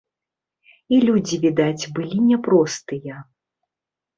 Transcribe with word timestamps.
І 0.95 0.97
людзі, 1.09 1.35
відаць, 1.45 1.89
былі 1.99 2.17
няпростыя. 2.31 3.21